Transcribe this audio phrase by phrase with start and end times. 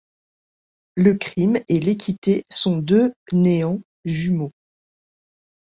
[0.95, 4.49] Le crime et l’équité sont deux néants jumeaux